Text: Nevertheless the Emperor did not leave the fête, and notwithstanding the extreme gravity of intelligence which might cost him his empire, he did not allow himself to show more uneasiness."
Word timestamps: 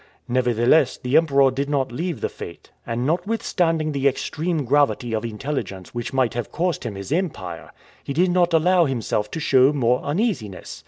Nevertheless 0.27 0.97
the 0.97 1.15
Emperor 1.15 1.51
did 1.51 1.69
not 1.69 1.91
leave 1.91 2.21
the 2.21 2.27
fête, 2.27 2.71
and 2.87 3.05
notwithstanding 3.05 3.91
the 3.91 4.07
extreme 4.07 4.65
gravity 4.65 5.13
of 5.13 5.23
intelligence 5.23 5.93
which 5.93 6.11
might 6.11 6.35
cost 6.51 6.83
him 6.87 6.95
his 6.95 7.11
empire, 7.11 7.69
he 8.03 8.11
did 8.11 8.31
not 8.31 8.51
allow 8.51 8.85
himself 8.85 9.29
to 9.29 9.39
show 9.39 9.71
more 9.71 10.01
uneasiness." 10.01 10.79